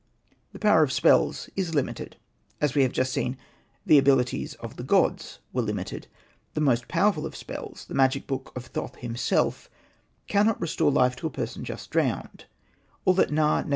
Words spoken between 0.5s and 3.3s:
The power of spells is limited, as we have just